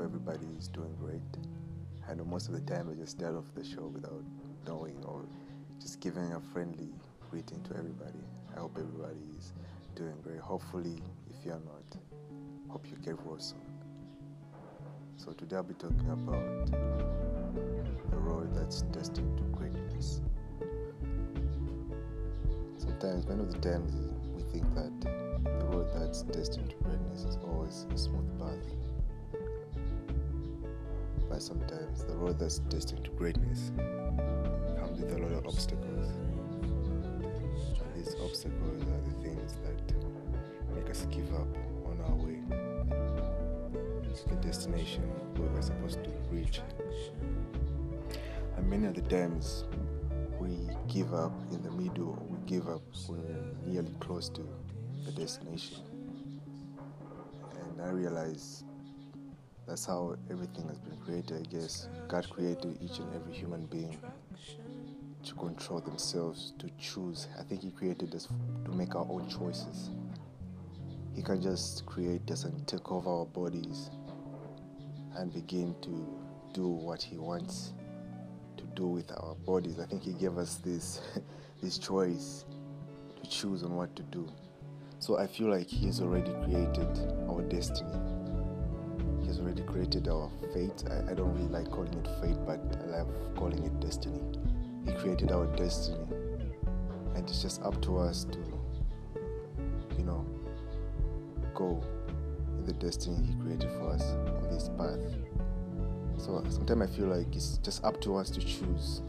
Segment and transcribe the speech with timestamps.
[0.00, 1.20] everybody is doing great.
[2.08, 4.22] I know most of the time I just start off the show without
[4.66, 5.24] knowing or
[5.80, 6.88] just giving a friendly
[7.30, 8.20] greeting to everybody.
[8.56, 9.52] I hope everybody is
[9.94, 10.40] doing great.
[10.40, 12.00] Hopefully, if you're not,
[12.68, 13.60] hope you get well soon.
[15.16, 16.70] So today I'll be talking about
[18.10, 20.20] the road that's destined to greatness.
[22.78, 23.92] Sometimes, many of the times,
[24.34, 25.00] we think that
[25.44, 28.97] the road that's destined to greatness is always a smooth path.
[31.28, 36.06] But sometimes the road that's destined to greatness comes with a lot of obstacles.
[36.62, 39.94] And these obstacles are the things that
[40.74, 41.48] make us give up
[41.84, 42.40] on our way
[44.14, 45.02] to the destination
[45.36, 46.60] where we're supposed to reach.
[48.56, 49.64] And many of the times
[50.40, 54.42] we give up in the middle, we give up when we're nearly close to
[55.04, 55.78] the destination.
[57.60, 58.64] And I realize
[59.68, 61.88] that's how everything has been created, I guess.
[62.08, 63.98] God created each and every human being
[65.24, 67.28] to control themselves, to choose.
[67.38, 68.28] I think He created us
[68.64, 69.90] to make our own choices.
[71.14, 73.90] He can just create us and take over our bodies
[75.16, 76.06] and begin to
[76.54, 77.74] do what He wants
[78.56, 79.78] to do with our bodies.
[79.80, 81.02] I think He gave us this,
[81.62, 82.46] this choice
[83.22, 84.26] to choose on what to do.
[84.98, 86.88] So I feel like He's already created
[87.28, 88.17] our destiny.
[89.40, 90.82] Already created our fate.
[90.90, 94.20] I, I don't really like calling it fate, but I love calling it destiny.
[94.84, 96.04] He created our destiny.
[97.14, 98.38] And it's just up to us to,
[99.96, 100.26] you know,
[101.54, 101.80] go
[102.56, 104.98] in the destiny He created for us on this path.
[106.18, 109.02] So sometimes I feel like it's just up to us to choose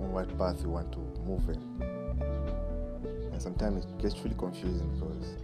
[0.00, 1.60] on what path we want to move in.
[3.32, 5.34] And sometimes it gets really confusing because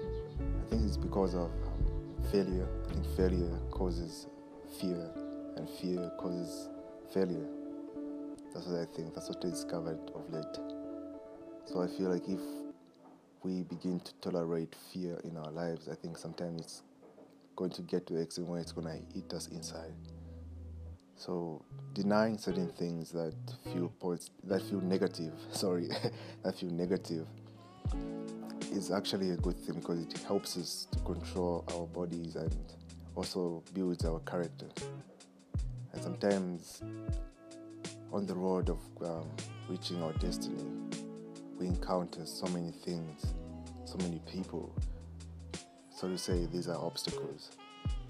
[0.00, 1.50] I think it's because of
[2.30, 2.68] failure.
[2.88, 4.26] I think failure causes
[4.80, 5.10] fear,
[5.56, 6.68] and fear causes
[7.12, 7.46] failure.
[8.52, 9.14] That's what I think.
[9.14, 10.56] That's what I discovered of late.
[11.66, 12.40] So I feel like if
[13.42, 16.82] we begin to tolerate fear in our lives, I think sometimes it's
[17.56, 19.94] going to get to the extent where it's going to eat us inside.
[21.16, 21.64] So
[21.94, 23.34] denying certain things that
[23.72, 25.88] feel points that feel negative, sorry,
[26.42, 27.26] that feel negative,
[28.72, 32.54] is actually a good thing because it helps us to control our bodies and
[33.14, 34.66] also builds our character.
[35.92, 36.82] And sometimes
[38.12, 39.28] on the road of um,
[39.68, 40.64] reaching our destiny,
[41.58, 43.34] we encounter so many things,
[43.84, 44.74] so many people.
[45.90, 47.50] So to say, these are obstacles,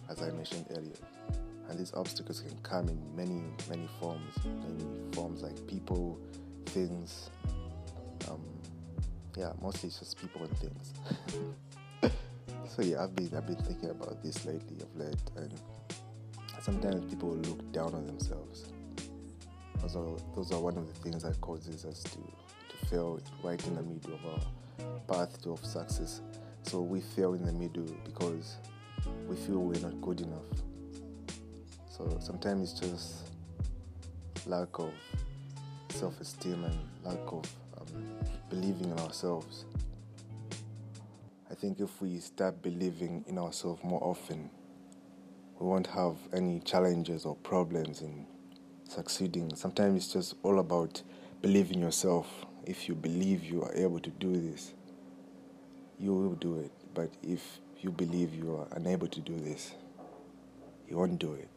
[0.08, 0.96] as I mentioned earlier.
[1.68, 6.18] And these obstacles can come in many, many forms, many forms like people,
[6.66, 7.30] things.
[8.28, 8.40] Um,
[9.36, 10.92] yeah, mostly it's just people and things.
[12.68, 15.52] so yeah, I've been I've been thinking about this lately of late, and
[16.60, 18.66] sometimes people look down on themselves.
[19.80, 23.64] Those are those are one of the things that causes us to to fail right
[23.66, 26.20] in the middle of our path to of success.
[26.62, 28.56] So we fail in the middle because
[29.28, 30.46] we feel we're not good enough.
[31.90, 33.30] So sometimes it's just
[34.46, 34.92] lack of
[35.90, 37.44] self-esteem and lack of
[38.50, 39.64] believing in ourselves.
[41.50, 44.50] I think if we start believing in ourselves more often,
[45.58, 48.26] we won't have any challenges or problems in
[48.88, 49.54] succeeding.
[49.54, 51.02] Sometimes it's just all about
[51.42, 52.26] believing yourself.
[52.64, 54.74] If you believe you are able to do this,
[55.98, 56.72] you will do it.
[56.92, 59.74] But if you believe you are unable to do this,
[60.88, 61.48] you won't do it.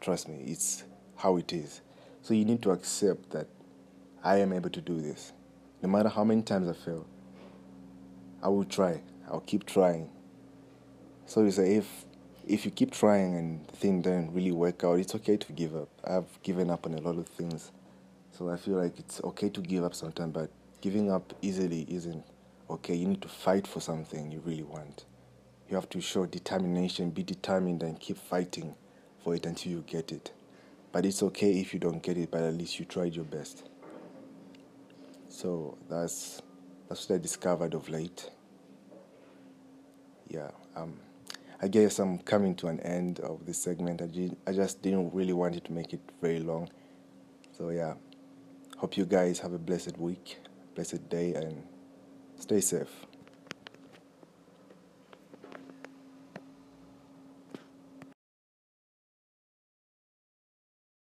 [0.00, 0.84] Trust me, it's
[1.16, 1.80] how it is.
[2.22, 3.46] So you need to accept that
[4.22, 5.32] I am able to do this.
[5.84, 7.04] No matter how many times I fail,
[8.42, 9.02] I will try.
[9.28, 10.08] I'll keep trying.
[11.26, 12.06] So you say if
[12.46, 15.90] if you keep trying and things don't really work out, it's okay to give up.
[16.02, 17.70] I've given up on a lot of things.
[18.32, 20.50] So I feel like it's okay to give up sometimes, but
[20.80, 22.24] giving up easily isn't
[22.70, 22.94] okay.
[22.94, 25.04] You need to fight for something you really want.
[25.68, 28.74] You have to show determination, be determined, and keep fighting
[29.22, 30.32] for it until you get it.
[30.92, 33.68] But it's okay if you don't get it, but at least you tried your best.
[35.34, 36.40] So that's
[36.88, 38.30] that's what I discovered of late.
[40.28, 41.00] Yeah, um,
[41.60, 44.00] I guess I'm coming to an end of this segment.
[44.00, 46.68] I, ju- I just didn't really want it to make it very long.
[47.50, 47.94] So yeah,
[48.76, 50.38] hope you guys have a blessed week,
[50.76, 51.64] blessed day, and
[52.38, 53.04] stay safe.